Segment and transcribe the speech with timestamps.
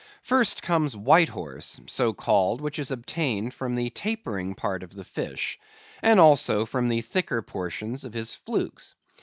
[0.23, 5.03] First comes white horse, so called, which is obtained from the tapering part of the
[5.05, 5.59] fish,
[6.01, 8.95] and also from the thicker portions of his flukes.